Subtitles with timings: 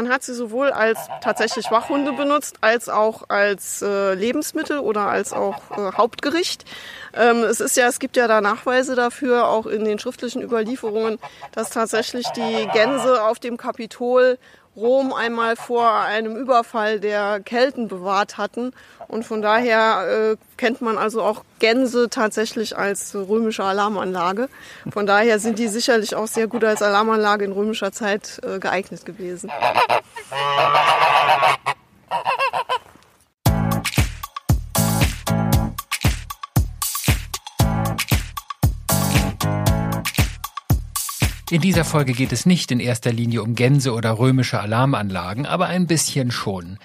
[0.00, 5.34] Man hat sie sowohl als tatsächlich Wachhunde benutzt, als auch als äh, Lebensmittel oder als
[5.34, 6.64] auch äh, Hauptgericht.
[7.12, 11.18] Ähm, es ist ja, es gibt ja da Nachweise dafür, auch in den schriftlichen Überlieferungen,
[11.52, 14.38] dass tatsächlich die Gänse auf dem Kapitol
[14.80, 18.72] Rom einmal vor einem Überfall der Kelten bewahrt hatten.
[19.08, 24.48] Und von daher äh, kennt man also auch Gänse tatsächlich als römische Alarmanlage.
[24.90, 29.04] Von daher sind die sicherlich auch sehr gut als Alarmanlage in römischer Zeit äh, geeignet
[29.04, 29.50] gewesen.
[41.50, 45.66] In dieser Folge geht es nicht in erster Linie um Gänse oder römische Alarmanlagen, aber
[45.66, 46.78] ein bisschen schon.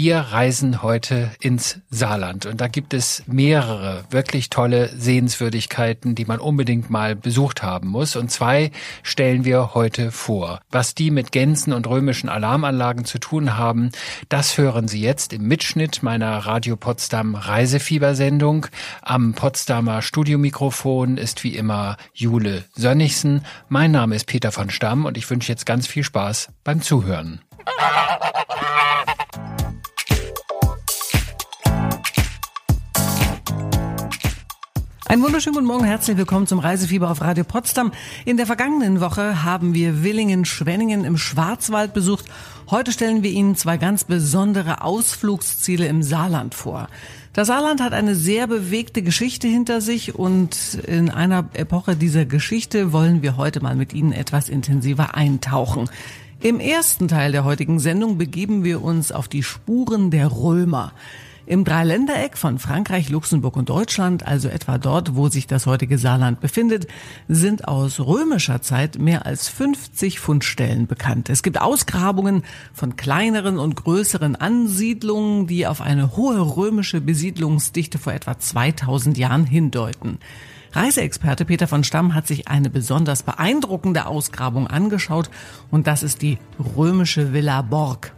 [0.00, 6.38] Wir reisen heute ins Saarland und da gibt es mehrere wirklich tolle Sehenswürdigkeiten, die man
[6.38, 8.14] unbedingt mal besucht haben muss.
[8.14, 8.70] Und zwei
[9.02, 10.60] stellen wir heute vor.
[10.70, 13.90] Was die mit Gänsen und römischen Alarmanlagen zu tun haben,
[14.28, 18.66] das hören Sie jetzt im Mitschnitt meiner Radio Potsdam Reisefiebersendung.
[19.02, 23.44] Am Potsdamer Studiomikrofon ist wie immer Jule Sönnigsen.
[23.68, 27.40] Mein Name ist Peter von Stamm und ich wünsche jetzt ganz viel Spaß beim Zuhören.
[35.08, 37.92] Einen wunderschönen guten Morgen, herzlich willkommen zum Reisefieber auf Radio Potsdam.
[38.26, 42.26] In der vergangenen Woche haben wir Willingen-Schwenningen im Schwarzwald besucht.
[42.70, 46.90] Heute stellen wir Ihnen zwei ganz besondere Ausflugsziele im Saarland vor.
[47.32, 52.92] Das Saarland hat eine sehr bewegte Geschichte hinter sich und in einer Epoche dieser Geschichte
[52.92, 55.88] wollen wir heute mal mit Ihnen etwas intensiver eintauchen.
[56.40, 60.92] Im ersten Teil der heutigen Sendung begeben wir uns auf die Spuren der Römer.
[61.48, 66.40] Im Dreiländereck von Frankreich, Luxemburg und Deutschland, also etwa dort, wo sich das heutige Saarland
[66.40, 66.86] befindet,
[67.26, 71.30] sind aus römischer Zeit mehr als 50 Fundstellen bekannt.
[71.30, 72.42] Es gibt Ausgrabungen
[72.74, 79.46] von kleineren und größeren Ansiedlungen, die auf eine hohe römische Besiedlungsdichte vor etwa 2000 Jahren
[79.46, 80.18] hindeuten.
[80.72, 85.30] Reiseexperte Peter von Stamm hat sich eine besonders beeindruckende Ausgrabung angeschaut
[85.70, 86.36] und das ist die
[86.76, 88.12] römische Villa Borg.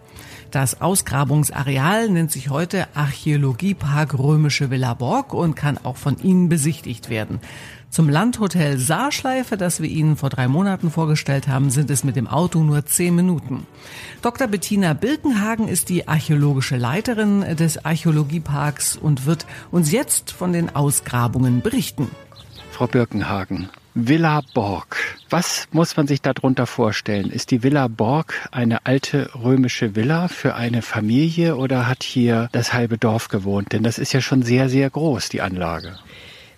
[0.50, 7.08] Das Ausgrabungsareal nennt sich heute Archäologiepark Römische Villa Borg und kann auch von Ihnen besichtigt
[7.08, 7.38] werden.
[7.88, 12.26] Zum Landhotel Saarschleife, das wir Ihnen vor drei Monaten vorgestellt haben, sind es mit dem
[12.26, 13.64] Auto nur zehn Minuten.
[14.22, 14.48] Dr.
[14.48, 21.62] Bettina Birkenhagen ist die archäologische Leiterin des Archäologieparks und wird uns jetzt von den Ausgrabungen
[21.62, 22.10] berichten.
[22.72, 23.68] Frau Birkenhagen,
[24.08, 24.96] Villa Borg.
[25.28, 27.30] Was muss man sich darunter vorstellen?
[27.30, 32.72] Ist die Villa Borg eine alte römische Villa für eine Familie oder hat hier das
[32.72, 33.72] halbe Dorf gewohnt?
[33.72, 35.98] Denn das ist ja schon sehr, sehr groß, die Anlage.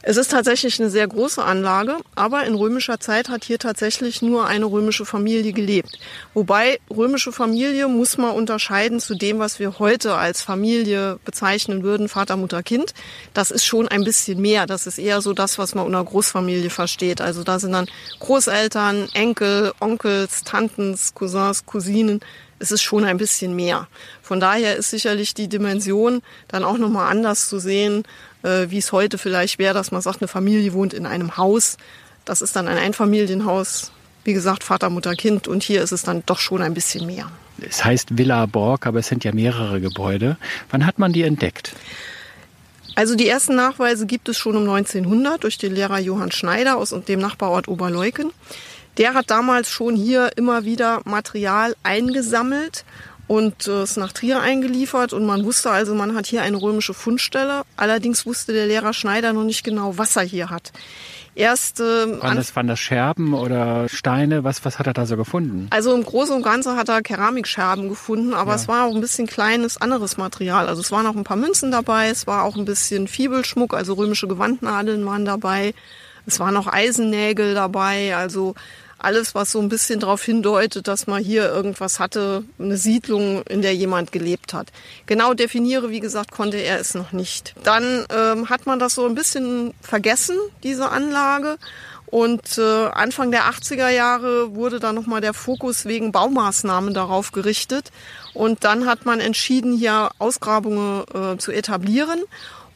[0.05, 4.47] Es ist tatsächlich eine sehr große Anlage, aber in römischer Zeit hat hier tatsächlich nur
[4.47, 5.97] eine römische Familie gelebt.
[6.35, 12.09] Wobei römische Familie muss man unterscheiden zu dem, was wir heute als Familie bezeichnen würden,
[12.09, 12.95] Vater, Mutter, Kind.
[13.33, 14.67] Das ist schon ein bisschen mehr.
[14.67, 17.21] Das ist eher so das, was man unter Großfamilie versteht.
[17.21, 17.87] Also da sind dann
[18.19, 22.19] Großeltern, Enkel, Onkels, Tantens, Cousins, Cousinen.
[22.59, 23.89] Es ist schon ein bisschen mehr.
[24.21, 28.05] Von daher ist sicherlich die Dimension dann auch nochmal anders zu sehen,
[28.43, 31.77] äh, wie es heute vielleicht wäre, dass man sagt, eine Familie wohnt in einem Haus.
[32.25, 33.93] Das ist dann ein Einfamilienhaus.
[34.25, 35.49] Wie gesagt, Vater, Mutter, Kind.
[35.49, 37.31] Und hier ist es dann doch schon ein bisschen mehr.
[37.61, 40.37] Es heißt Villa Borg, aber es sind ja mehrere Gebäude.
[40.71, 41.75] Wann hat man die entdeckt?
[42.95, 46.95] Also die ersten Nachweise gibt es schon um 1900 durch den Lehrer Johann Schneider aus
[47.09, 48.31] dem Nachbarort Oberleuken.
[48.99, 52.85] Der hat damals schon hier immer wieder Material eingesammelt
[53.27, 56.95] und äh, ist nach Trier eingeliefert und man wusste also, man hat hier eine römische
[56.95, 57.63] Fundstelle.
[57.77, 60.73] Allerdings wusste der Lehrer Schneider noch nicht genau, was er hier hat.
[61.35, 64.45] Erst, äh, waren, das, waren das Scherben oder Steine?
[64.45, 65.67] Was, was hat er da so gefunden?
[65.71, 68.57] Also im Großen und Ganzen hat er Keramikscherben gefunden, aber ja.
[68.57, 70.69] es war auch ein bisschen kleines anderes Material.
[70.69, 73.95] Also es waren auch ein paar Münzen dabei, es war auch ein bisschen Fiebelschmuck, also
[73.95, 75.73] römische Gewandnadeln waren dabei.
[76.27, 78.55] Es waren auch Eisennägel dabei, also
[79.05, 83.63] alles, was so ein bisschen darauf hindeutet, dass man hier irgendwas hatte, eine Siedlung, in
[83.63, 84.69] der jemand gelebt hat.
[85.07, 87.55] Genau definiere, wie gesagt, konnte er es noch nicht.
[87.65, 91.59] Dann ähm, hat man das so ein bisschen vergessen, diese Anlage.
[92.07, 97.91] Und äh, Anfang der 80er Jahre wurde dann nochmal der Fokus wegen Baumaßnahmen darauf gerichtet.
[98.35, 102.23] Und dann hat man entschieden, hier Ausgrabungen äh, zu etablieren.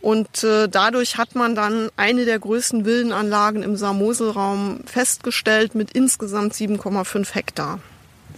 [0.01, 6.55] Und äh, dadurch hat man dann eine der größten Villenanlagen im Saar-Mosel-Raum festgestellt mit insgesamt
[6.55, 7.81] 7,5 Hektar.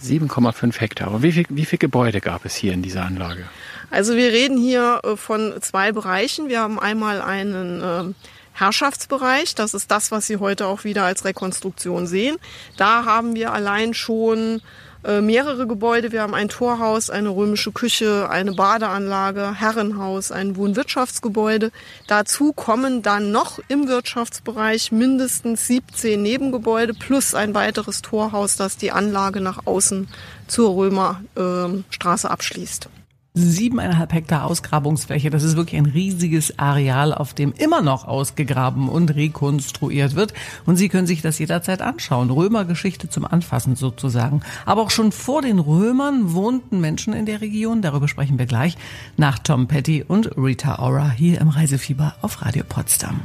[0.01, 1.21] 7,5 Hektar.
[1.21, 3.45] Wie viel, wie viele Gebäude gab es hier in dieser Anlage?
[3.91, 6.47] Also wir reden hier äh, von zwei Bereichen.
[6.47, 8.13] Wir haben einmal einen äh,
[8.53, 9.55] Herrschaftsbereich.
[9.55, 12.37] Das ist das, was Sie heute auch wieder als Rekonstruktion sehen.
[12.77, 14.61] Da haben wir allein schon
[15.03, 16.11] äh, mehrere Gebäude.
[16.11, 21.71] Wir haben ein Torhaus, eine römische Küche, eine Badeanlage, Herrenhaus, ein Wohnwirtschaftsgebäude.
[22.07, 28.91] Dazu kommen dann noch im Wirtschaftsbereich mindestens 17 Nebengebäude plus ein weiteres Torhaus, das die
[28.91, 30.09] Anlage nach außen
[30.47, 32.89] zur Römerstraße äh, abschließt
[33.33, 35.29] siebeneinhalb Hektar Ausgrabungsfläche.
[35.29, 40.33] Das ist wirklich ein riesiges Areal, auf dem immer noch ausgegraben und rekonstruiert wird.
[40.65, 42.31] Und Sie können sich das jederzeit anschauen.
[42.31, 44.41] Römergeschichte zum Anfassen sozusagen.
[44.65, 47.81] Aber auch schon vor den Römern wohnten Menschen in der Region.
[47.81, 48.77] Darüber sprechen wir gleich
[49.17, 53.21] nach Tom Petty und Rita Ora hier im Reisefieber auf Radio Potsdam.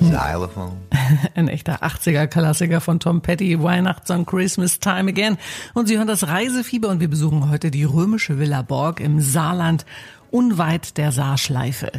[0.00, 0.87] Xylophone.
[1.34, 5.38] Ein echter 80er-Klassiker von Tom Petty, Weihnachtssong Christmas Time Again.
[5.74, 9.84] Und Sie hören das Reisefieber und wir besuchen heute die römische Villa Borg im Saarland
[10.30, 11.90] unweit der Saarschleife.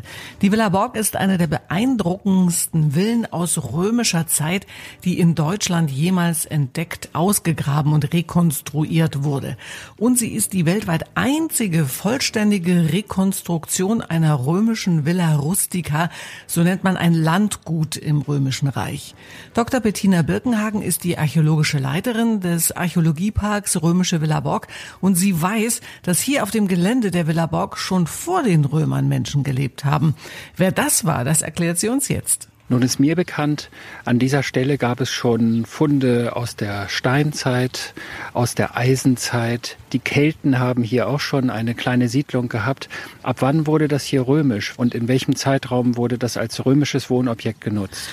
[0.42, 4.66] Die Villa Borg ist eine der beeindruckendsten Villen aus römischer Zeit,
[5.04, 9.58] die in Deutschland jemals entdeckt, ausgegraben und rekonstruiert wurde.
[9.98, 16.10] Und sie ist die weltweit einzige vollständige Rekonstruktion einer römischen Villa Rustica,
[16.48, 19.16] so nennt man ein Landgut im römischen Reich.
[19.54, 19.80] Dr.
[19.80, 24.68] Bettina Birkenhagen ist die archäologische Leiterin des Archäologieparks Römische Villa Borg
[25.02, 29.08] und sie weiß, dass hier auf dem Gelände der Villa Borg schon vor den Römern
[29.08, 30.14] Menschen gelebt haben.
[30.58, 32.50] Wer das war, das erklärt sie uns jetzt.
[32.72, 33.72] Nun ist mir bekannt,
[34.06, 37.96] an dieser Stelle gab es schon Funde aus der Steinzeit,
[38.34, 39.78] aus der Eisenzeit.
[39.92, 42.88] Die Kelten haben hier auch schon eine kleine Siedlung gehabt.
[43.24, 47.62] Ab wann wurde das hier römisch und in welchem Zeitraum wurde das als römisches Wohnobjekt
[47.62, 48.10] genutzt?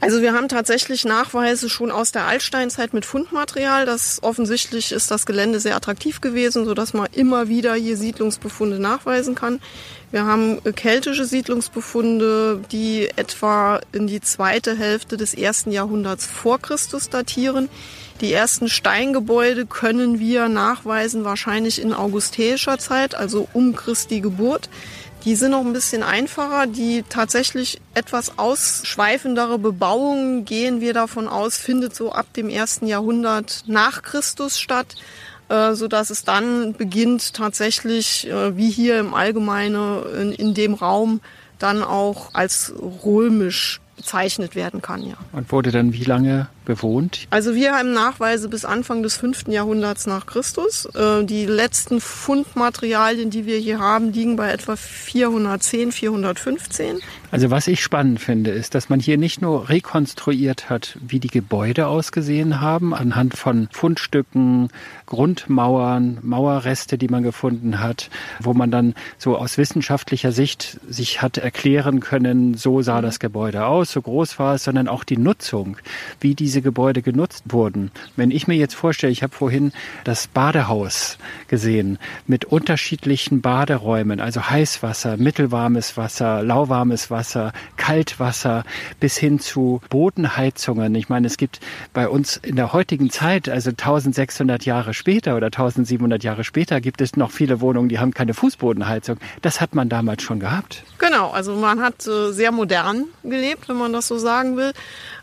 [0.00, 3.84] Also wir haben tatsächlich Nachweise schon aus der Altsteinzeit mit Fundmaterial.
[3.84, 8.78] Das offensichtlich ist das Gelände sehr attraktiv gewesen, so dass man immer wieder hier Siedlungsbefunde
[8.78, 9.60] nachweisen kann.
[10.12, 17.10] Wir haben keltische Siedlungsbefunde, die etwa in die zweite Hälfte des ersten Jahrhunderts vor Christus
[17.10, 17.68] datieren.
[18.20, 24.70] Die ersten Steingebäude können wir nachweisen, wahrscheinlich in augustäischer Zeit, also um Christi Geburt.
[25.24, 26.66] Die sind noch ein bisschen einfacher.
[26.66, 33.64] Die tatsächlich etwas ausschweifendere Bebauung, gehen wir davon aus, findet so ab dem ersten Jahrhundert
[33.66, 34.94] nach Christus statt,
[35.48, 40.74] äh, so dass es dann beginnt tatsächlich, äh, wie hier im Allgemeinen in, in dem
[40.74, 41.20] Raum,
[41.58, 42.72] dann auch als
[43.04, 45.16] römisch bezeichnet werden kann, ja.
[45.32, 47.26] Und wurde dann wie lange bewohnt?
[47.30, 49.48] Also wir haben Nachweise bis Anfang des 5.
[49.48, 50.84] Jahrhunderts nach Christus.
[50.94, 57.00] Äh, die letzten Fundmaterialien, die wir hier haben, liegen bei etwa 410, 415.
[57.30, 61.28] Also was ich spannend finde, ist, dass man hier nicht nur rekonstruiert hat, wie die
[61.28, 64.70] Gebäude ausgesehen haben, anhand von Fundstücken,
[65.04, 68.08] Grundmauern, Mauerreste, die man gefunden hat,
[68.40, 73.66] wo man dann so aus wissenschaftlicher Sicht sich hat erklären können, so sah das Gebäude
[73.66, 75.76] aus, so groß war es, sondern auch die Nutzung,
[76.20, 77.90] wie diese Gebäude genutzt wurden.
[78.16, 79.72] Wenn ich mir jetzt vorstelle, ich habe vorhin
[80.04, 81.18] das Badehaus
[81.48, 88.64] gesehen mit unterschiedlichen Baderäumen, also Heißwasser, mittelwarmes Wasser, lauwarmes Wasser, Wasser, Kaltwasser
[89.00, 90.94] bis hin zu Bodenheizungen.
[90.94, 91.60] Ich meine, es gibt
[91.92, 97.00] bei uns in der heutigen Zeit, also 1600 Jahre später oder 1700 Jahre später, gibt
[97.00, 99.18] es noch viele Wohnungen, die haben keine Fußbodenheizung.
[99.42, 100.84] Das hat man damals schon gehabt.
[100.98, 104.72] Genau, also man hat äh, sehr modern gelebt, wenn man das so sagen will.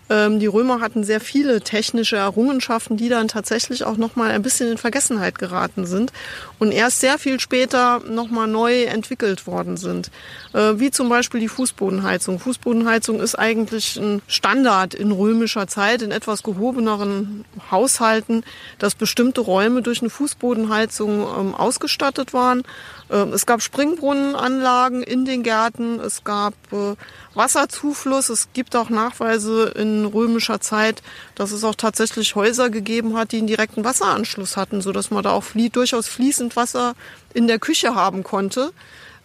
[0.09, 4.41] Ähm, die Römer hatten sehr viele technische Errungenschaften, die dann tatsächlich auch noch mal ein
[4.41, 6.13] bisschen in Vergessenheit geraten sind
[6.59, 10.11] und erst sehr viel später noch mal neu entwickelt worden sind.
[10.53, 12.39] Äh, wie zum Beispiel die Fußbodenheizung.
[12.39, 18.43] Fußbodenheizung ist eigentlich ein Standard in römischer Zeit, in etwas gehobeneren Haushalten,
[18.77, 22.63] dass bestimmte Räume durch eine Fußbodenheizung ähm, ausgestattet waren.
[23.09, 26.95] Ähm, es gab Springbrunnenanlagen in den Gärten, es gab äh,
[27.33, 28.29] Wasserzufluss.
[28.29, 31.01] Es gibt auch Nachweise in römischer Zeit,
[31.35, 35.23] dass es auch tatsächlich Häuser gegeben hat, die einen direkten Wasseranschluss hatten, so dass man
[35.23, 36.95] da auch flie durchaus fließend Wasser
[37.33, 38.73] in der Küche haben konnte.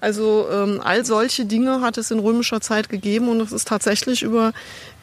[0.01, 4.23] Also ähm, all solche Dinge hat es in römischer Zeit gegeben und es ist tatsächlich
[4.23, 4.53] über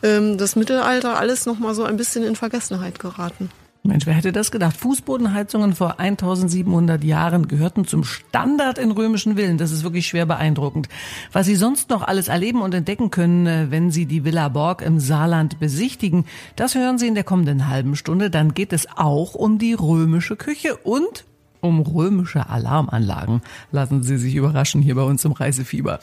[0.01, 3.51] ähm, das Mittelalter alles noch mal so ein bisschen in Vergessenheit geraten.
[3.88, 4.75] Mensch, wer hätte das gedacht?
[4.77, 9.58] Fußbodenheizungen vor 1700 Jahren gehörten zum Standard in römischen Villen.
[9.58, 10.89] Das ist wirklich schwer beeindruckend.
[11.32, 14.82] Was Sie sonst noch alles erleben und entdecken können, äh, wenn Sie die Villa Borg
[14.82, 16.25] im Saarland besichtigen,
[16.56, 18.29] das hören Sie in der kommenden halben Stunde.
[18.29, 21.25] Dann geht es auch um die römische Küche und
[21.62, 23.41] um römische Alarmanlagen.
[23.72, 26.00] Lassen Sie sich überraschen hier bei uns im Reisefieber.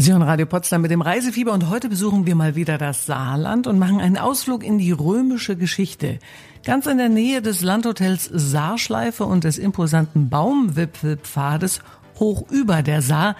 [0.00, 3.66] Sie hören Radio Potsdam mit dem Reisefieber und heute besuchen wir mal wieder das Saarland
[3.66, 6.20] und machen einen Ausflug in die römische Geschichte.
[6.64, 11.80] Ganz in der Nähe des Landhotels Saarschleife und des imposanten Baumwipfelpfades
[12.20, 13.34] hoch über der Saar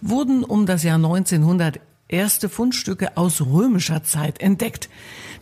[0.00, 4.88] wurden um das Jahr 1900 erste Fundstücke aus römischer Zeit entdeckt.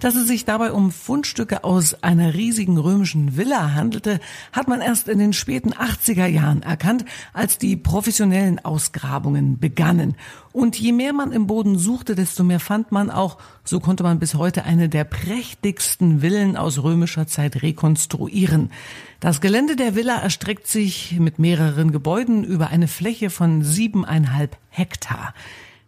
[0.01, 4.21] Dass es sich dabei um Fundstücke aus einer riesigen römischen Villa handelte,
[4.53, 10.17] hat man erst in den späten 80er Jahren erkannt, als die professionellen Ausgrabungen begannen.
[10.53, 14.19] Und je mehr man im Boden suchte, desto mehr fand man auch, so konnte man
[14.19, 18.71] bis heute eine der prächtigsten Villen aus römischer Zeit rekonstruieren.
[19.21, 25.33] Das Gelände der Villa erstreckt sich mit mehreren Gebäuden über eine Fläche von siebeneinhalb Hektar.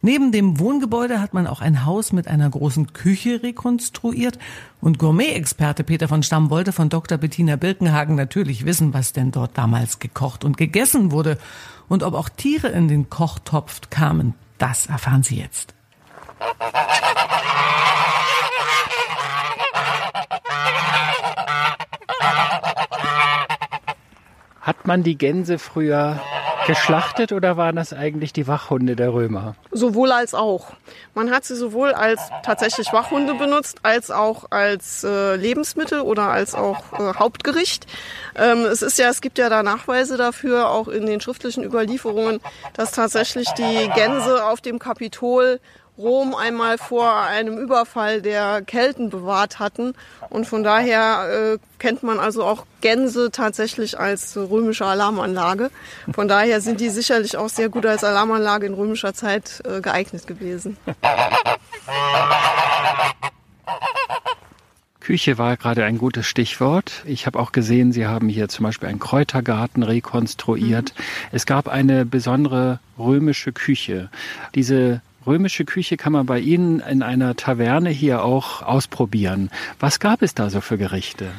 [0.00, 4.38] Neben dem Wohngebäude hat man auch ein Haus mit einer großen Küche rekonstruiert.
[4.81, 7.19] Und Gourmet-Experte Peter von Stamm wollte von Dr.
[7.19, 11.37] Bettina Birkenhagen natürlich wissen, was denn dort damals gekocht und gegessen wurde.
[11.88, 15.75] Und ob auch Tiere in den Kochtopf kamen, das erfahren Sie jetzt.
[24.61, 26.21] Hat man die Gänse früher
[26.69, 29.57] geschlachtet oder waren das eigentlich die Wachhunde der Römer?
[29.73, 30.75] Sowohl als auch.
[31.15, 36.55] Man hat sie sowohl als tatsächlich Wachhunde benutzt, als auch als äh, Lebensmittel oder als
[36.55, 37.87] auch äh, Hauptgericht.
[38.37, 42.41] Ähm, es ist ja, es gibt ja da Nachweise dafür, auch in den schriftlichen Überlieferungen,
[42.75, 45.61] dass tatsächlich die Gänse auf dem Kapitol
[45.99, 49.95] Rom einmal vor einem Überfall der Kelten bewahrt hatten.
[50.31, 55.71] Und von daher äh, kennt man also auch Gänse tatsächlich als römische Alarmanlage.
[56.14, 60.26] Von daher sind die sicherlich auch sehr gut als Alarmanlage in römischer Zeit äh, geeignet
[60.26, 60.76] gewesen.
[65.00, 67.02] Küche war gerade ein gutes Stichwort.
[67.07, 70.93] Ich habe auch gesehen, Sie haben hier zum Beispiel einen Kräutergarten rekonstruiert.
[70.95, 71.02] Mhm.
[71.33, 74.11] Es gab eine besondere römische Küche.
[74.55, 79.51] Diese römische Küche kann man bei Ihnen in einer Taverne hier auch ausprobieren.
[79.81, 81.31] Was gab es da so für Gerichte?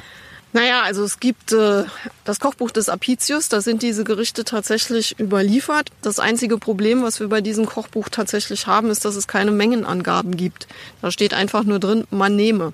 [0.52, 1.84] Naja, also es gibt äh,
[2.24, 5.92] das Kochbuch des Apicius, da sind diese Gerichte tatsächlich überliefert.
[6.02, 10.36] Das einzige Problem, was wir bei diesem Kochbuch tatsächlich haben, ist, dass es keine Mengenangaben
[10.36, 10.68] gibt.
[11.04, 12.74] Da steht einfach nur drin, man nehme.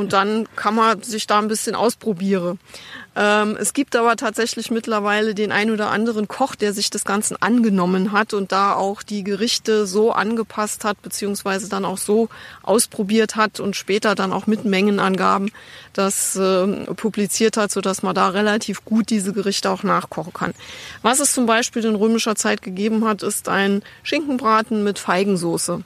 [0.00, 2.58] Und dann kann man sich da ein bisschen ausprobieren.
[3.14, 7.36] Ähm, es gibt aber tatsächlich mittlerweile den ein oder anderen Koch, der sich des Ganzen
[7.42, 12.30] angenommen hat und da auch die Gerichte so angepasst hat, beziehungsweise dann auch so
[12.62, 15.50] ausprobiert hat und später dann auch mit Mengenangaben
[15.92, 20.54] das äh, publiziert hat, sodass man da relativ gut diese Gerichte auch nachkochen kann.
[21.02, 25.82] Was es zum Beispiel in römischer Zeit gegeben hat, ist ein Schinkenbraten mit Feigensoße.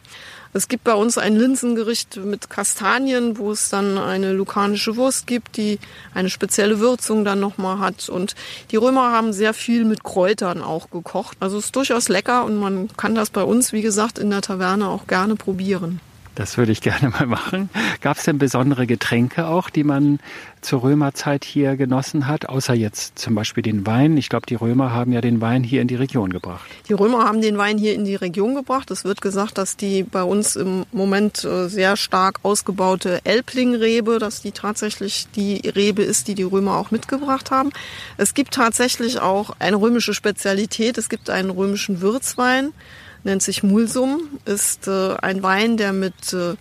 [0.56, 5.56] Es gibt bei uns ein Linsengericht mit Kastanien, wo es dann eine lukanische Wurst gibt,
[5.56, 5.80] die
[6.14, 8.08] eine spezielle Würzung dann nochmal hat.
[8.08, 8.37] Und
[8.70, 11.37] die Römer haben sehr viel mit Kräutern auch gekocht.
[11.40, 14.42] Also es ist durchaus lecker und man kann das bei uns, wie gesagt, in der
[14.42, 16.00] Taverne auch gerne probieren.
[16.35, 17.71] Das würde ich gerne mal machen.
[18.00, 20.19] Gab es denn besondere Getränke auch, die man
[20.61, 24.17] zur Römerzeit hier genossen hat, außer jetzt zum Beispiel den Wein?
[24.17, 26.64] Ich glaube, die Römer haben ja den Wein hier in die Region gebracht.
[26.88, 28.91] Die Römer haben den Wein hier in die Region gebracht.
[28.91, 34.41] Es wird gesagt, dass die bei uns im Moment äh, sehr stark ausgebaute Elblingrebe, dass
[34.41, 37.71] die tatsächlich die Rebe ist, die die Römer auch mitgebracht haben.
[38.17, 40.99] Es gibt tatsächlich auch eine römische Spezialität.
[40.99, 42.73] Es gibt einen römischen Würzwein
[43.25, 46.54] nennt sich Mulsum, ist äh, ein Wein, der mit äh,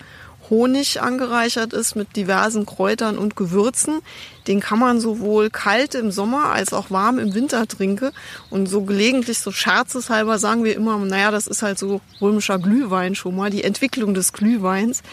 [0.50, 4.02] Honig angereichert ist, mit diversen Kräutern und Gewürzen.
[4.48, 8.12] Den kann man sowohl kalt im Sommer als auch warm im Winter trinken.
[8.50, 13.16] Und so gelegentlich, so scherzeshalber sagen wir immer, naja, das ist halt so römischer Glühwein
[13.16, 15.04] schon mal, die Entwicklung des Glühweins.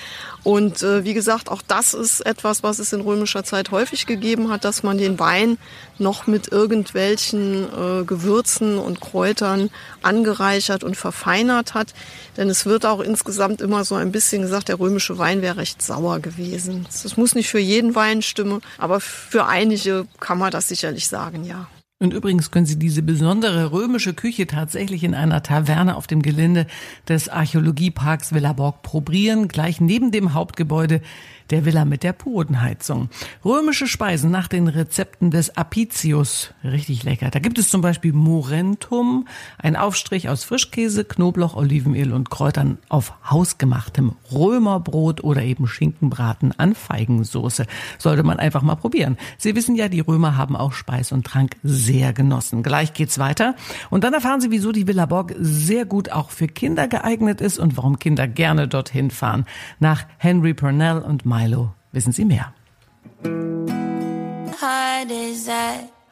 [0.43, 4.51] Und äh, wie gesagt, auch das ist etwas, was es in römischer Zeit häufig gegeben
[4.51, 5.59] hat, dass man den Wein
[5.99, 9.71] noch mit irgendwelchen äh, Gewürzen und Kräutern
[10.03, 11.93] angereichert und verfeinert hat.
[12.37, 15.83] Denn es wird auch insgesamt immer so ein bisschen gesagt, der römische Wein wäre recht
[15.83, 16.87] sauer gewesen.
[16.91, 19.01] Das muss nicht für jeden Wein stimmen, aber
[19.47, 21.69] einige kann man das sicherlich sagen, ja.
[22.03, 26.67] Und übrigens können Sie diese besondere römische Küche tatsächlich in einer Taverne auf dem Gelände
[27.07, 31.03] des Archäologieparks Villa Borg probieren, gleich neben dem Hauptgebäude
[31.51, 33.09] der Villa mit der Bodenheizung.
[33.45, 36.53] Römische Speisen nach den Rezepten des Apicius.
[36.65, 37.31] Richtig lecker.
[37.31, 39.27] Da gibt es zum Beispiel Morentum,
[39.59, 46.75] ein Aufstrich aus Frischkäse, Knoblauch, Olivenöl und Kräutern auf hausgemachtem Römerbrot oder eben Schinkenbraten an
[46.75, 47.67] Feigensoße.
[47.99, 49.17] Sollte man einfach mal probieren.
[49.37, 52.63] Sie wissen ja, die Römer haben auch Speis und Trank sehr genossen.
[52.63, 53.57] Gleich geht's weiter.
[53.91, 57.59] Und dann erfahren Sie, wieso die Villa Borg sehr gut auch für Kinder geeignet ist
[57.59, 59.47] und warum Kinder gerne dorthin fahren.
[59.81, 62.53] Nach Henry Purnell und Mike Milo wissen Sie mehr.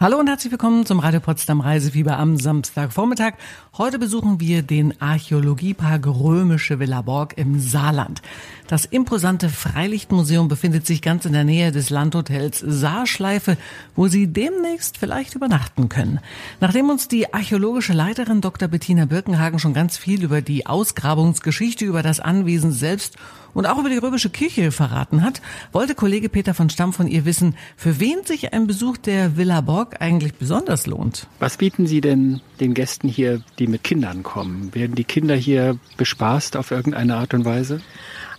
[0.01, 3.33] Hallo und herzlich willkommen zum Radio Potsdam Reisefieber am Samstagvormittag.
[3.77, 8.23] Heute besuchen wir den Archäologiepark Römische Villa Borg im Saarland.
[8.69, 13.57] Das imposante Freilichtmuseum befindet sich ganz in der Nähe des Landhotels Saarschleife,
[13.97, 16.21] wo Sie demnächst vielleicht übernachten können.
[16.61, 18.69] Nachdem uns die archäologische Leiterin Dr.
[18.69, 23.17] Bettina Birkenhagen schon ganz viel über die Ausgrabungsgeschichte, über das Anwesen selbst
[23.55, 25.41] und auch über die römische Kirche verraten hat,
[25.73, 29.63] wollte Kollege Peter von Stamm von ihr wissen, für wen sich ein Besuch der Villa
[29.63, 31.27] Borg eigentlich besonders lohnt.
[31.39, 34.75] Was bieten Sie denn den Gästen hier, die mit Kindern kommen?
[34.75, 37.81] Werden die Kinder hier bespaßt auf irgendeine Art und Weise?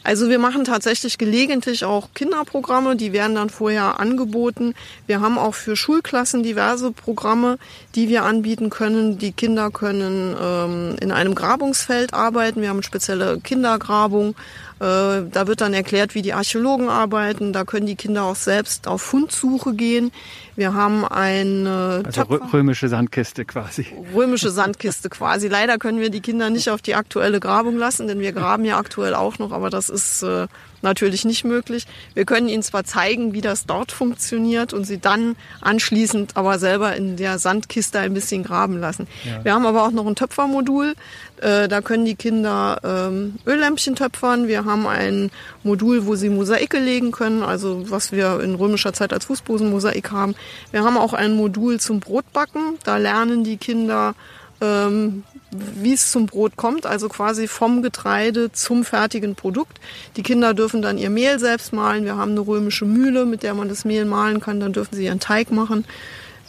[0.01, 4.73] Also wir machen tatsächlich gelegentlich auch Kinderprogramme, die werden dann vorher angeboten.
[5.07, 7.57] Wir haben auch für Schulklassen diverse Programme,
[7.95, 9.17] die wir anbieten können.
[9.17, 12.61] Die Kinder können ähm, in einem Grabungsfeld arbeiten.
[12.61, 14.35] Wir haben eine spezielle Kindergrabung.
[14.79, 17.51] Äh, da wird dann erklärt, wie die Archäologen arbeiten.
[17.51, 20.11] Da können die Kinder auch selbst auf Fundsuche gehen.
[20.59, 23.87] Wir haben eine also römische Sandkiste quasi.
[24.13, 25.47] Römische Sandkiste quasi.
[25.47, 28.77] Leider können wir die Kinder nicht auf die aktuelle Grabung lassen, denn wir graben ja
[28.77, 30.47] aktuell auch noch, aber das ist äh,
[30.81, 31.85] natürlich nicht möglich.
[32.13, 36.93] Wir können ihnen zwar zeigen, wie das dort funktioniert und sie dann anschließend aber selber
[36.95, 39.07] in der Sandkiste ein bisschen graben lassen.
[39.23, 39.43] Ja.
[39.43, 40.93] Wir haben aber auch noch ein Töpfermodul.
[41.41, 44.47] Äh, da können die Kinder ähm, Öllämpchen töpfern.
[44.47, 45.31] Wir haben ein
[45.63, 50.35] Modul, wo sie Mosaike legen können, also was wir in römischer Zeit als Fußbosenmosaik haben.
[50.71, 52.77] Wir haben auch ein Modul zum Brotbacken.
[52.83, 54.15] Da lernen die Kinder
[54.61, 59.79] ähm, wie es zum Brot kommt, also quasi vom Getreide zum fertigen Produkt.
[60.15, 62.05] Die Kinder dürfen dann ihr Mehl selbst mahlen.
[62.05, 64.59] Wir haben eine römische Mühle, mit der man das Mehl mahlen kann.
[64.59, 65.85] Dann dürfen sie ihren Teig machen,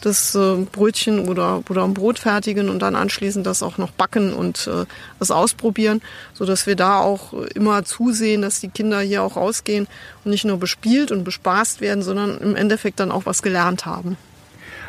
[0.01, 4.33] das äh, Brötchen oder, oder ein Brot fertigen und dann anschließend das auch noch backen
[4.33, 4.85] und äh,
[5.19, 6.01] das ausprobieren,
[6.33, 9.87] so dass wir da auch immer zusehen, dass die Kinder hier auch rausgehen
[10.25, 14.17] und nicht nur bespielt und bespaßt werden, sondern im Endeffekt dann auch was gelernt haben.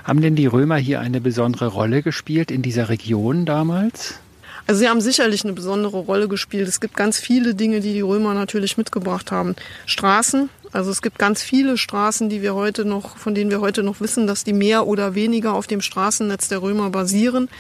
[0.05, 4.19] Haben denn die Römer hier eine besondere Rolle gespielt in dieser Region damals?
[4.67, 6.69] Also sie haben sicherlich eine besondere Rolle gespielt.
[6.69, 9.57] Es gibt ganz viele Dinge, die die Römer natürlich mitgebracht haben.
[9.87, 13.83] Straßen, also es gibt ganz viele Straßen, die wir heute noch, von denen wir heute
[13.83, 17.51] noch wissen, dass die mehr oder weniger auf dem Straßennetz der Römer basieren.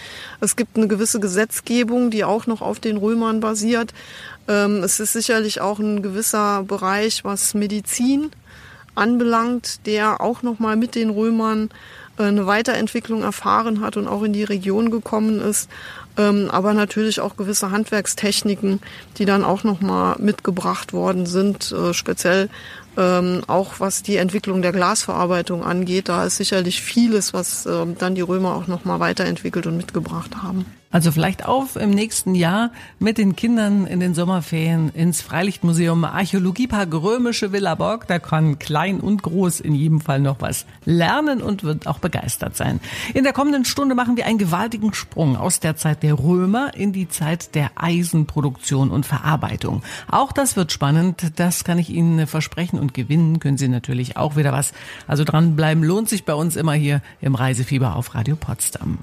[0.40, 3.92] Es gibt eine gewisse Gesetzgebung, die auch noch auf den Römern basiert.
[4.49, 8.31] Ähm, es ist sicherlich auch ein gewisser Bereich, was Medizin
[8.94, 11.70] anbelangt, der auch noch mal mit den Römern
[12.18, 15.68] äh, eine Weiterentwicklung erfahren hat und auch in die Region gekommen ist.
[16.18, 18.81] Ähm, aber natürlich auch gewisse Handwerkstechniken,
[19.16, 22.51] die dann auch nochmal mitgebracht worden sind, äh, speziell
[22.98, 26.09] ähm, auch was die Entwicklung der Glasverarbeitung angeht.
[26.09, 30.66] Da ist sicherlich vieles, was ähm, dann die Römer auch nochmal weiterentwickelt und mitgebracht haben.
[30.92, 36.92] Also vielleicht auf im nächsten Jahr mit den Kindern in den Sommerferien ins Freilichtmuseum Archäologiepark
[36.92, 38.07] Römische Villa Borg.
[38.07, 42.57] Da kann klein und groß in jedem Fall noch was lernen und wird auch begeistert
[42.57, 42.78] sein.
[43.14, 46.92] In der kommenden Stunde machen wir einen gewaltigen Sprung aus der Zeit der Römer in
[46.92, 49.83] die Zeit der Eisenproduktion und Verarbeitung.
[50.11, 51.33] Auch das wird spannend.
[51.37, 54.74] Das kann ich Ihnen versprechen und gewinnen können Sie natürlich auch wieder was.
[55.07, 58.98] Also dranbleiben lohnt sich bei uns immer hier im Reisefieber auf Radio Potsdam.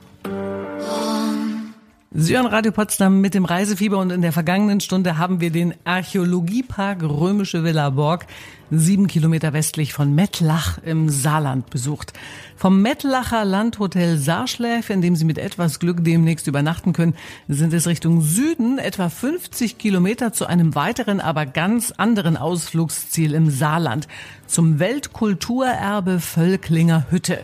[2.11, 7.03] Sie Radio Potsdam mit dem Reisefieber und in der vergangenen Stunde haben wir den Archäologiepark
[7.03, 8.25] Römische Villa Borg,
[8.71, 12.13] sieben Kilometer westlich von Mettlach im Saarland besucht.
[12.55, 17.13] Vom Mettlacher Landhotel Saarschläf, in dem Sie mit etwas Glück demnächst übernachten können,
[17.47, 23.51] sind es Richtung Süden etwa 50 Kilometer zu einem weiteren, aber ganz anderen Ausflugsziel im
[23.51, 24.07] Saarland,
[24.47, 27.41] zum Weltkulturerbe Völklinger Hütte.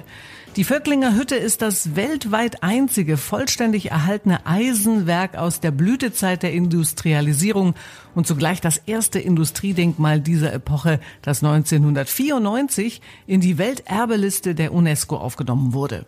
[0.56, 7.76] Die Vöcklinger Hütte ist das weltweit einzige vollständig erhaltene Eisenwerk aus der Blütezeit der Industrialisierung
[8.14, 15.74] und zugleich das erste Industriedenkmal dieser Epoche, das 1994 in die Welterbeliste der UNESCO aufgenommen
[15.74, 16.06] wurde.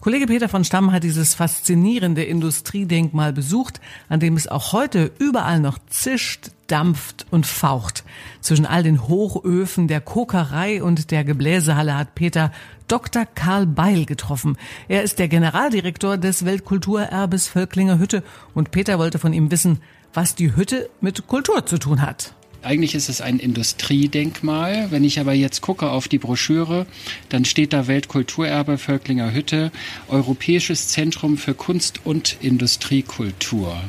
[0.00, 5.58] Kollege Peter von Stamm hat dieses faszinierende Industriedenkmal besucht, an dem es auch heute überall
[5.58, 8.04] noch zischt, dampft und faucht.
[8.40, 12.52] Zwischen all den Hochöfen der Kokerei und der Gebläsehalle hat Peter
[12.88, 13.26] Dr.
[13.26, 14.56] Karl Beil getroffen.
[14.88, 18.22] Er ist der Generaldirektor des Weltkulturerbes Völklinger Hütte
[18.54, 19.80] und Peter wollte von ihm wissen,
[20.14, 22.34] was die Hütte mit Kultur zu tun hat.
[22.66, 24.90] Eigentlich ist es ein Industriedenkmal.
[24.90, 26.86] Wenn ich aber jetzt gucke auf die Broschüre,
[27.28, 29.70] dann steht da Weltkulturerbe Völklinger Hütte,
[30.08, 33.80] Europäisches Zentrum für Kunst und Industriekultur.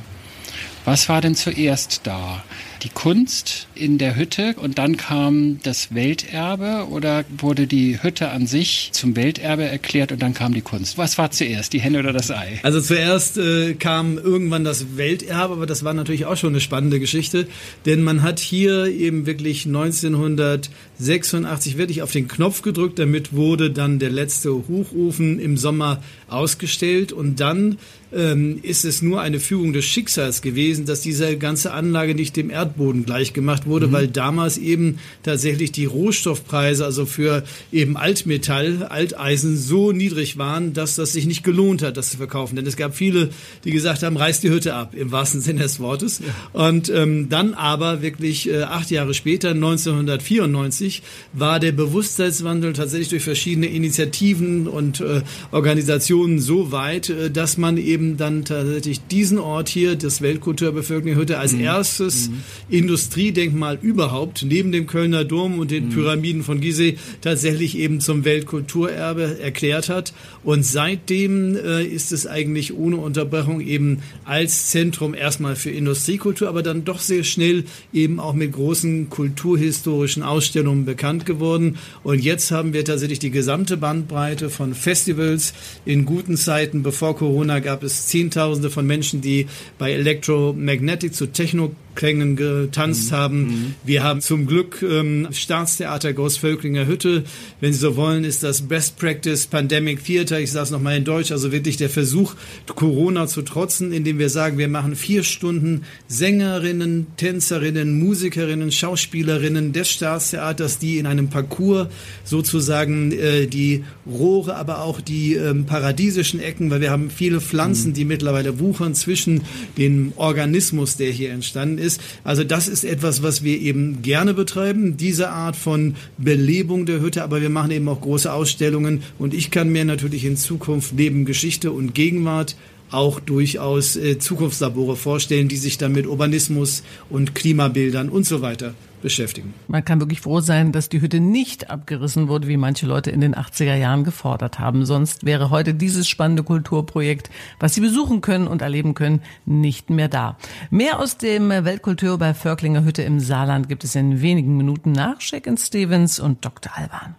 [0.85, 2.43] Was war denn zuerst da?
[2.83, 8.45] Die Kunst in der Hütte und dann kam das Welterbe oder wurde die Hütte an
[8.45, 10.95] sich zum Welterbe erklärt und dann kam die Kunst?
[10.97, 12.59] Was war zuerst, die Henne oder das Ei?
[12.61, 16.99] Also zuerst äh, kam irgendwann das Welterbe, aber das war natürlich auch schon eine spannende
[16.99, 17.47] Geschichte,
[17.85, 23.97] denn man hat hier eben wirklich 1986 wirklich auf den Knopf gedrückt, damit wurde dann
[23.97, 27.79] der letzte Hochofen im Sommer ausgestellt und dann
[28.13, 32.49] ähm, ist es nur eine Fügung des Schicksals gewesen, dass diese ganze Anlage nicht dem
[32.67, 33.91] Erdboden gleichgemacht wurde, mhm.
[33.93, 40.95] weil damals eben tatsächlich die Rohstoffpreise, also für eben Altmetall, Alteisen so niedrig waren, dass
[40.95, 42.55] das sich nicht gelohnt hat, das zu verkaufen.
[42.55, 43.29] Denn es gab viele,
[43.63, 46.19] die gesagt haben, reiß die Hütte ab, im wahrsten Sinne des Wortes.
[46.19, 46.67] Ja.
[46.67, 51.03] Und ähm, dann aber wirklich äh, acht Jahre später, 1994,
[51.33, 57.77] war der Bewusstseinswandel tatsächlich durch verschiedene Initiativen und äh, Organisationen so weit, äh, dass man
[57.77, 61.61] eben dann tatsächlich diesen Ort hier, das Weltkulturbevölkerungshütte, als mhm.
[61.61, 62.43] erstes mhm.
[62.69, 65.89] Industriedenkmal überhaupt, neben dem Kölner Dom und den mhm.
[65.89, 70.13] Pyramiden von Gizeh, tatsächlich eben zum Weltkulturerbe erklärt hat.
[70.43, 76.63] Und seitdem äh, ist es eigentlich ohne Unterbrechung eben als Zentrum erstmal für Industriekultur, aber
[76.63, 81.77] dann doch sehr schnell eben auch mit großen kulturhistorischen Ausstellungen bekannt geworden.
[82.03, 85.53] Und jetzt haben wir tatsächlich die gesamte Bandbreite von Festivals.
[85.83, 91.27] In guten Zeiten, bevor Corona, gab es es Zehntausende von Menschen, die bei Electromagnetic zu
[91.27, 93.15] Techno Klängen getanzt mhm.
[93.15, 93.41] haben.
[93.41, 93.75] Mhm.
[93.83, 97.23] Wir haben zum Glück ähm, Staatstheater Großvölklinger Hütte.
[97.59, 100.39] Wenn Sie so wollen, ist das Best Practice Pandemic Theater.
[100.39, 102.35] Ich sage es nochmal in Deutsch, also wirklich der Versuch,
[102.67, 109.89] Corona zu trotzen, indem wir sagen, wir machen vier Stunden Sängerinnen, Tänzerinnen, Musikerinnen, Schauspielerinnen des
[109.89, 111.87] Staatstheaters, die in einem Parcours
[112.23, 117.89] sozusagen äh, die Rohre, aber auch die ähm, paradiesischen Ecken, weil wir haben viele Pflanzen,
[117.89, 117.93] mhm.
[117.95, 119.41] die mittlerweile wuchern zwischen
[119.79, 122.01] dem Organismus, der hier entstanden ist ist.
[122.23, 127.23] Also das ist etwas, was wir eben gerne betreiben, diese Art von Belebung der Hütte,
[127.23, 131.25] aber wir machen eben auch große Ausstellungen und ich kann mir natürlich in Zukunft neben
[131.25, 132.55] Geschichte und Gegenwart
[132.91, 138.73] auch durchaus äh, Zukunftslabore vorstellen, die sich dann mit Urbanismus und Klimabildern und so weiter
[139.01, 139.53] beschäftigen.
[139.67, 143.21] Man kann wirklich froh sein, dass die Hütte nicht abgerissen wurde, wie manche Leute in
[143.21, 144.85] den 80er Jahren gefordert haben.
[144.85, 150.07] Sonst wäre heute dieses spannende Kulturprojekt, was Sie besuchen können und erleben können, nicht mehr
[150.07, 150.37] da.
[150.69, 155.21] Mehr aus dem Weltkultur bei Völklinger Hütte im Saarland gibt es in wenigen Minuten nach
[155.21, 156.71] Shaken Stevens und Dr.
[156.75, 157.15] Alban.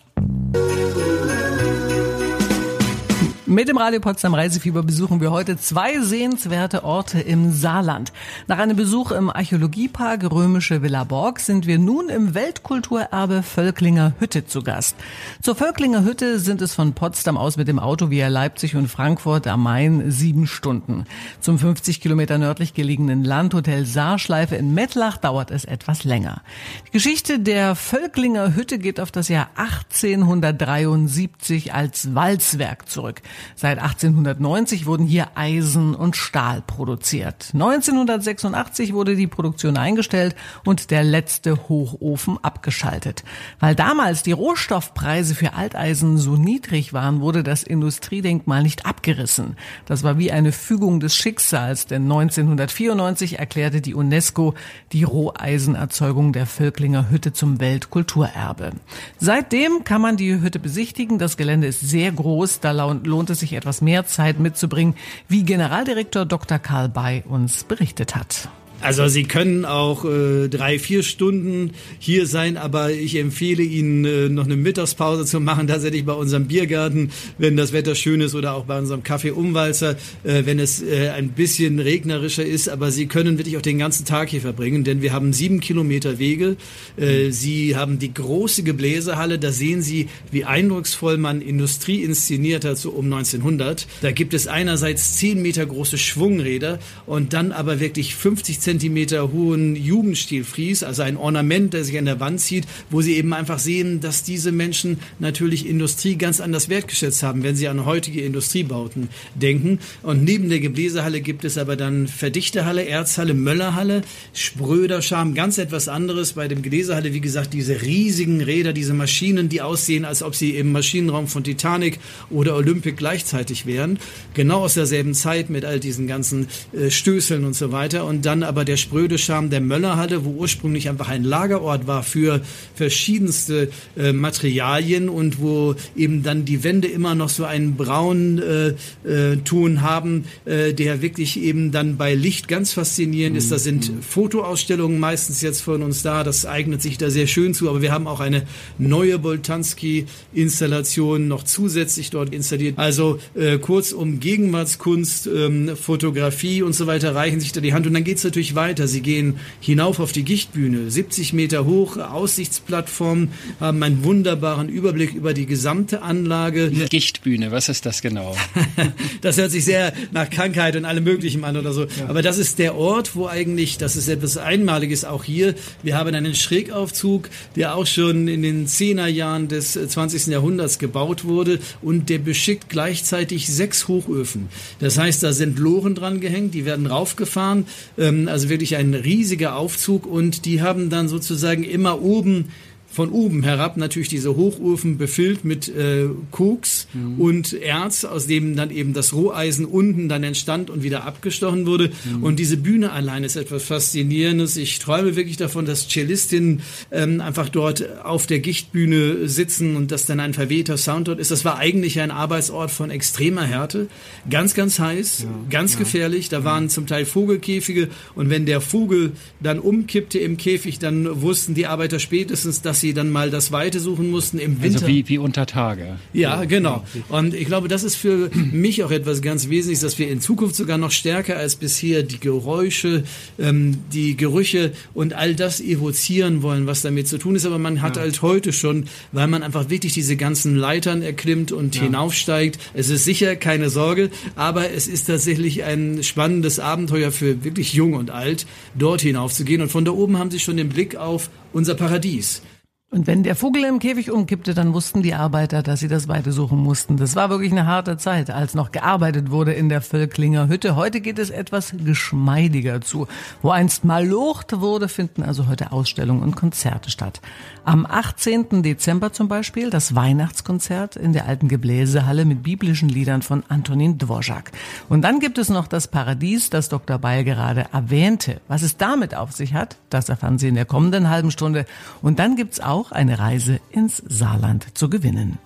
[3.49, 8.13] Mit dem Radio Potsdam Reisefieber besuchen wir heute zwei sehenswerte Orte im Saarland.
[8.47, 14.45] Nach einem Besuch im Archäologiepark Römische Villa Borg sind wir nun im Weltkulturerbe Völklinger Hütte
[14.45, 14.97] zu Gast.
[15.41, 19.47] Zur Völklinger Hütte sind es von Potsdam aus mit dem Auto via Leipzig und Frankfurt
[19.47, 21.07] am Main sieben Stunden.
[21.41, 26.43] Zum 50 Kilometer nördlich gelegenen Landhotel Saarschleife in Mettlach dauert es etwas länger.
[26.89, 33.23] Die Geschichte der Völklinger Hütte geht auf das Jahr 1873 als Walzwerk zurück.
[33.55, 37.51] Seit 1890 wurden hier Eisen und Stahl produziert.
[37.53, 43.25] 1986 wurde die Produktion eingestellt und der letzte Hochofen abgeschaltet.
[43.61, 49.57] Weil damals die Rohstoffpreise für Alteisen so niedrig waren, wurde das Industriedenkmal nicht abgerissen.
[49.87, 54.55] Das war wie eine Fügung des Schicksals, denn 1994 erklärte die UNESCO
[54.93, 58.73] die Roheisenerzeugung der Völklinger Hütte zum Weltkulturerbe.
[59.19, 61.19] Seitdem kann man die Hütte besichtigen.
[61.19, 64.95] Das Gelände ist sehr groß, da lohnt lohnt es sich etwas mehr Zeit mitzubringen,
[65.29, 66.59] wie Generaldirektor Dr.
[66.59, 68.49] Karl Bay uns berichtet hat.
[68.81, 74.29] Also Sie können auch äh, drei, vier Stunden hier sein, aber ich empfehle Ihnen äh,
[74.29, 78.55] noch eine Mittagspause zu machen, tatsächlich bei unserem Biergarten, wenn das Wetter schön ist oder
[78.55, 82.69] auch bei unserem Kaffee Umwalzer, äh, wenn es äh, ein bisschen regnerischer ist.
[82.69, 86.21] Aber Sie können wirklich auch den ganzen Tag hier verbringen, denn wir haben sieben Kilometer
[86.21, 86.57] Wege.
[86.97, 92.79] Äh, Sie haben die große Gebläsehalle, da sehen Sie, wie eindrucksvoll man Industrie inszeniert hat,
[92.79, 93.89] so um 1900.
[94.03, 99.77] Da gibt es einerseits zehn Meter große Schwungräder und dann aber wirklich 50 Zentimeter hohen
[99.77, 104.01] Jugendstilfries, also ein Ornament, der sich an der Wand zieht, wo sie eben einfach sehen,
[104.01, 109.79] dass diese Menschen natürlich Industrie ganz anders wertgeschätzt haben, wenn sie an heutige Industriebauten denken.
[110.03, 114.03] Und neben der Gebläsehalle gibt es aber dann Verdichtehalle, Erzhalle, Möllerhalle,
[114.35, 116.35] Spröderscham, ganz etwas anderes.
[116.35, 120.57] Bei dem Gebläsehalle, wie gesagt, diese riesigen Räder, diese Maschinen, die aussehen, als ob sie
[120.57, 123.99] im Maschinenraum von Titanic oder Olympic gleichzeitig wären.
[124.35, 128.05] Genau aus derselben Zeit mit all diesen ganzen äh, Stößeln und so weiter.
[128.05, 132.03] Und dann aber aber der spröde Charme der Möllerhalle, wo ursprünglich einfach ein Lagerort war
[132.03, 132.41] für
[132.75, 138.75] verschiedenste äh, Materialien und wo eben dann die Wände immer noch so einen braunen äh,
[139.09, 143.53] äh, Ton haben, äh, der wirklich eben dann bei Licht ganz faszinierend ist.
[143.53, 144.03] Da sind mhm.
[144.03, 146.25] Fotoausstellungen meistens jetzt von uns da.
[146.25, 147.69] Das eignet sich da sehr schön zu.
[147.69, 148.43] Aber wir haben auch eine
[148.77, 152.77] neue Boltanski-Installation noch zusätzlich dort installiert.
[152.77, 157.87] Also äh, kurz um Gegenwartskunst, ähm, Fotografie und so weiter reichen sich da die Hand.
[157.87, 158.89] Und dann geht es natürlich weiter.
[158.89, 163.29] Sie gehen hinauf auf die Gichtbühne, 70 Meter hoch, Aussichtsplattform,
[163.61, 166.71] haben einen wunderbaren Überblick über die gesamte Anlage.
[166.71, 168.37] Gichtbühne, was ist das genau?
[169.21, 171.83] das hört sich sehr nach Krankheit und allem Möglichen an oder so.
[171.85, 172.09] Ja.
[172.09, 175.55] Aber das ist der Ort, wo eigentlich, das ist etwas Einmaliges auch hier.
[175.83, 180.29] Wir haben einen Schrägaufzug, der auch schon in den Zehnerjahren des 20.
[180.29, 184.49] Jahrhunderts gebaut wurde und der beschickt gleichzeitig sechs Hochöfen.
[184.79, 187.67] Das heißt, da sind Loren dran gehängt, die werden raufgefahren,
[187.99, 192.51] ähm, also wirklich ein riesiger Aufzug und die haben dann sozusagen immer oben
[192.99, 197.21] von oben herab natürlich diese Hochöfen befüllt mit äh, Koks mhm.
[197.21, 201.93] und Erz, aus dem dann eben das Roheisen unten dann entstand und wieder abgestochen wurde.
[202.05, 202.25] Mhm.
[202.25, 204.57] Und diese Bühne allein ist etwas Faszinierendes.
[204.57, 210.05] Ich träume wirklich davon, dass Cellistinnen ähm, einfach dort auf der Gichtbühne sitzen und dass
[210.05, 211.31] dann ein verwehter Sound dort ist.
[211.31, 213.87] Das war eigentlich ein Arbeitsort von extremer Härte.
[214.29, 215.29] Ganz, ganz heiß, ja.
[215.51, 215.79] ganz ja.
[215.79, 216.31] gefährlich.
[216.31, 221.55] Da waren zum Teil Vogelkäfige und wenn der Vogel dann umkippte im Käfig, dann wussten
[221.55, 224.79] die Arbeiter spätestens, dass sie dann mal das Weite suchen mussten im also Winter.
[224.81, 225.99] Also wie, wie unter Tage.
[226.13, 226.85] Ja, genau.
[227.09, 230.57] Und ich glaube, das ist für mich auch etwas ganz Wesentliches, dass wir in Zukunft
[230.57, 233.05] sogar noch stärker als bisher die Geräusche,
[233.39, 237.47] ähm, die Gerüche und all das evozieren wollen, was damit zu tun ist.
[237.47, 238.03] Aber man hat ja.
[238.03, 241.83] halt heute schon, weil man einfach wirklich diese ganzen Leitern erklimmt und ja.
[241.83, 242.59] hinaufsteigt.
[242.75, 247.95] Es ist sicher keine Sorge, aber es ist tatsächlich ein spannendes Abenteuer für wirklich jung
[247.95, 248.47] und alt,
[248.77, 249.63] dort hinaufzugehen.
[249.63, 252.43] Und von da oben haben sie schon den Blick auf unser Paradies.
[252.91, 256.33] Und wenn der Vogel im Käfig umkippte, dann wussten die Arbeiter, dass sie das Weite
[256.33, 256.97] suchen mussten.
[256.97, 260.75] Das war wirklich eine harte Zeit, als noch gearbeitet wurde in der Völklinger Hütte.
[260.75, 263.07] Heute geht es etwas geschmeidiger zu.
[263.43, 267.21] Wo einst mal locht wurde, finden also heute Ausstellungen und Konzerte statt.
[267.63, 268.63] Am 18.
[268.63, 274.51] Dezember zum Beispiel das Weihnachtskonzert in der alten Gebläsehalle mit biblischen Liedern von Antonin Dvorak.
[274.89, 276.97] Und dann gibt es noch das Paradies, das Dr.
[276.97, 278.41] Beil gerade erwähnte.
[278.49, 281.67] Was es damit auf sich hat, das erfahren Sie in der kommenden halben Stunde.
[282.01, 285.39] Und dann gibt's auch auch eine Reise ins Saarland zu gewinnen.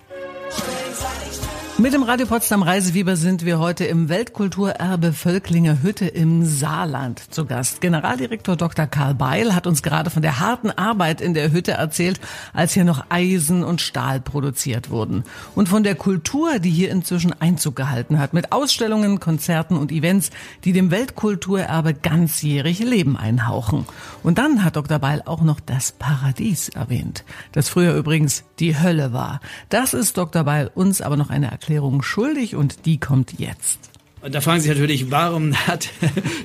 [1.83, 7.45] Mit dem Radio Potsdam Reisefieber sind wir heute im Weltkulturerbe Völklinger Hütte im Saarland zu
[7.45, 7.81] Gast.
[7.81, 8.87] Generaldirektor Dr.
[8.87, 12.21] Karl Beil hat uns gerade von der harten Arbeit in der Hütte erzählt,
[12.53, 15.25] als hier noch Eisen und Stahl produziert wurden.
[15.57, 20.31] Und von der Kultur, die hier inzwischen Einzug gehalten hat, mit Ausstellungen, Konzerten und Events,
[20.62, 23.87] die dem Weltkulturerbe ganzjährig Leben einhauchen.
[24.23, 25.01] Und dann hat Dr.
[25.01, 29.40] Beil auch noch das Paradies erwähnt, das früher übrigens die Hölle war.
[29.68, 30.45] Das ist Dr.
[30.45, 33.79] Beil uns aber noch eine Erklärung Erklärung schuldig und die kommt jetzt.
[34.21, 35.89] Und da fragen Sie sich natürlich, warum hat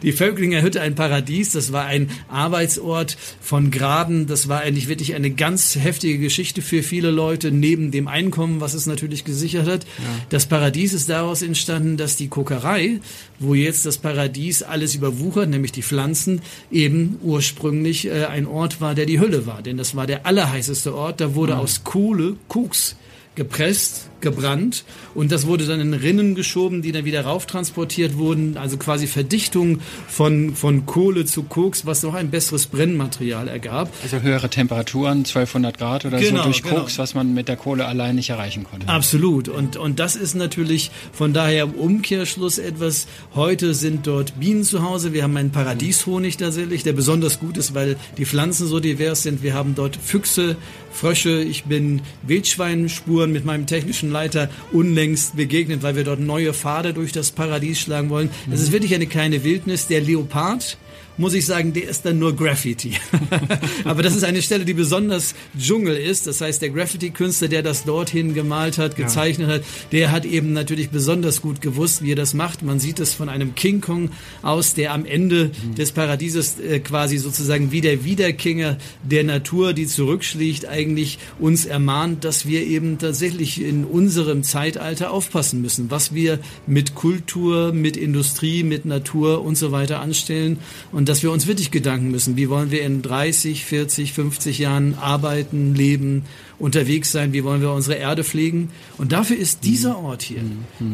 [0.04, 1.52] die Völklinger Hütte ein Paradies?
[1.52, 4.26] Das war ein Arbeitsort von Graben.
[4.26, 8.74] Das war eigentlich wirklich eine ganz heftige Geschichte für viele Leute, neben dem Einkommen, was
[8.74, 9.84] es natürlich gesichert hat.
[9.84, 10.06] Ja.
[10.30, 13.02] Das Paradies ist daraus entstanden, dass die Kokerei,
[13.38, 18.96] wo jetzt das Paradies alles überwuchert, nämlich die Pflanzen, eben ursprünglich äh, ein Ort war,
[18.96, 19.62] der die Hölle war.
[19.62, 21.20] Denn das war der allerheißeste Ort.
[21.20, 21.60] Da wurde ja.
[21.60, 22.96] aus Kohle Koks
[23.38, 24.84] gepresst gebrannt.
[25.14, 29.80] Und das wurde dann in Rinnen geschoben, die dann wieder rauftransportiert wurden, also quasi Verdichtung
[30.08, 33.92] von, von Kohle zu Koks, was noch ein besseres Brennmaterial ergab.
[34.04, 36.80] Also höhere Temperaturen, 1200 Grad oder genau, so durch genau.
[36.80, 38.88] Koks, was man mit der Kohle allein nicht erreichen konnte.
[38.88, 39.50] Absolut.
[39.50, 44.82] Und, und das ist natürlich von daher im Umkehrschluss etwas, heute sind dort Bienen zu
[44.82, 49.24] Hause, wir haben einen Paradieshonig tatsächlich, der besonders gut ist, weil die Pflanzen so divers
[49.24, 50.56] sind, wir haben dort Füchse,
[50.92, 56.94] Frösche, ich bin Wildschweinspuren mit meinem technischen Leiter unlängst begegnet, weil wir dort neue Pfade
[56.94, 58.30] durch das Paradies schlagen wollen.
[58.52, 59.88] Es ist wirklich eine kleine Wildnis.
[59.88, 60.78] Der Leopard,
[61.18, 62.94] muss ich sagen, der ist dann nur Graffiti.
[63.84, 66.28] Aber das ist eine Stelle, die besonders Dschungel ist.
[66.28, 69.56] Das heißt, der Graffiti-Künstler, der das dorthin gemalt hat, gezeichnet ja.
[69.56, 72.62] hat, der hat eben natürlich besonders gut gewusst, wie er das macht.
[72.62, 74.10] Man sieht es von einem King Kong
[74.44, 75.76] aus, der am Ende mhm.
[75.76, 82.24] des Paradieses äh, quasi sozusagen wie der Wiederkinger der Natur, die zurückschlägt, eigentlich uns ermahnt,
[82.24, 88.64] dass wir eben tatsächlich in unserem Zeitalter aufpassen müssen, was wir mit Kultur, mit Industrie,
[88.64, 90.60] mit Natur und so weiter anstellen.
[90.92, 94.60] Und und dass wir uns wirklich Gedanken müssen, wie wollen wir in 30, 40, 50
[94.60, 96.24] Jahren arbeiten, leben,
[96.60, 98.72] unterwegs sein, wie wollen wir unsere Erde pflegen.
[98.98, 100.42] Und dafür ist dieser Ort hier,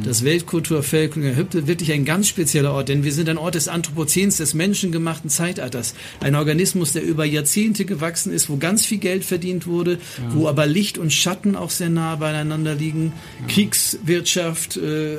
[0.06, 4.38] das Weltkulturvölklinger Hüpte, wirklich ein ganz spezieller Ort, denn wir sind ein Ort des Anthropozäns,
[4.38, 5.96] des menschengemachten Zeitalters.
[6.20, 10.36] Ein Organismus, der über Jahrzehnte gewachsen ist, wo ganz viel Geld verdient wurde, ja.
[10.36, 13.14] wo aber Licht und Schatten auch sehr nah beieinander liegen.
[13.40, 13.48] Ja.
[13.48, 15.18] Kriegswirtschaft, äh,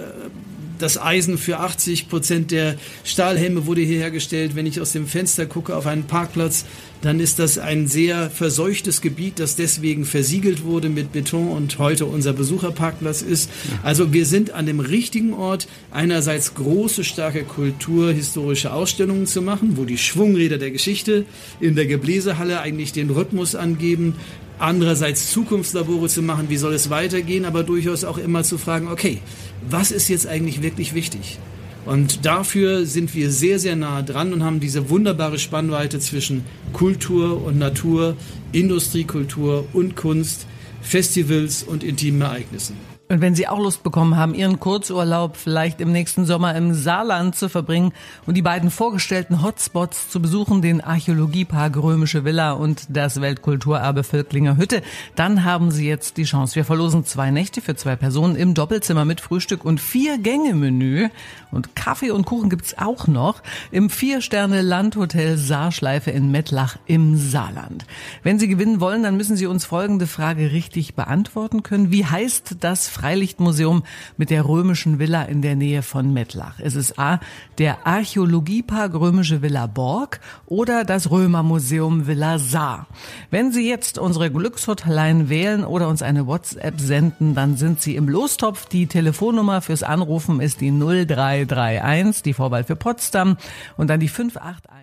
[0.84, 4.54] das Eisen für 80 Prozent der Stahlhelme wurde hier hergestellt.
[4.54, 6.66] Wenn ich aus dem Fenster gucke auf einen Parkplatz,
[7.00, 12.04] dann ist das ein sehr verseuchtes Gebiet, das deswegen versiegelt wurde mit Beton und heute
[12.04, 13.50] unser Besucherparkplatz ist.
[13.82, 19.86] Also wir sind an dem richtigen Ort, einerseits große, starke kulturhistorische Ausstellungen zu machen, wo
[19.86, 21.24] die Schwungräder der Geschichte
[21.60, 24.16] in der Gebläsehalle eigentlich den Rhythmus angeben,
[24.58, 29.20] andererseits Zukunftslabore zu machen, wie soll es weitergehen, aber durchaus auch immer zu fragen, okay,
[29.68, 31.38] was ist jetzt eigentlich wirklich wichtig?
[31.86, 37.44] Und dafür sind wir sehr, sehr nah dran und haben diese wunderbare Spannweite zwischen Kultur
[37.44, 38.16] und Natur,
[38.52, 40.46] Industriekultur und Kunst,
[40.80, 42.93] Festivals und intimen Ereignissen.
[43.14, 47.37] Und wenn Sie auch Lust bekommen haben, Ihren Kurzurlaub vielleicht im nächsten Sommer im Saarland
[47.37, 47.92] zu verbringen
[48.27, 54.57] und die beiden vorgestellten Hotspots zu besuchen, den Archäologiepark Römische Villa und das Weltkulturerbe Völklinger
[54.57, 54.83] Hütte,
[55.14, 56.57] dann haben Sie jetzt die Chance.
[56.57, 61.09] Wir verlosen zwei Nächte für zwei Personen im Doppelzimmer mit Frühstück und vier Gänge-Menü.
[61.53, 67.87] Und Kaffee und Kuchen gibt's auch noch im Vier-Sterne-Landhotel Saarschleife in Mettlach im Saarland.
[68.24, 71.92] Wenn Sie gewinnen wollen, dann müssen Sie uns folgende Frage richtig beantworten können.
[71.92, 73.82] Wie heißt das Freilichtmuseum
[74.16, 76.58] mit der römischen Villa in der Nähe von Mettlach.
[76.58, 77.20] Es ist A,
[77.58, 82.86] der Archäologiepark Römische Villa Borg oder das Römermuseum Villa Saar.
[83.30, 88.08] Wenn Sie jetzt unsere Glückshotline wählen oder uns eine WhatsApp senden, dann sind Sie im
[88.08, 88.64] Lostopf.
[88.70, 93.36] Die Telefonnummer fürs Anrufen ist die 0331, die Vorwahl für Potsdam
[93.76, 94.73] und dann die 581.